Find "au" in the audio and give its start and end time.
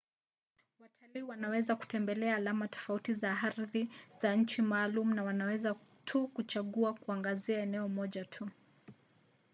5.19-5.25